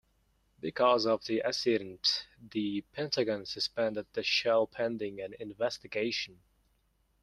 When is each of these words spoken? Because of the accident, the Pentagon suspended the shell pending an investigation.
Because 0.59 1.05
of 1.05 1.23
the 1.27 1.43
accident, 1.43 2.25
the 2.49 2.81
Pentagon 2.91 3.45
suspended 3.45 4.07
the 4.13 4.23
shell 4.23 4.65
pending 4.65 5.21
an 5.21 5.35
investigation. 5.39 6.41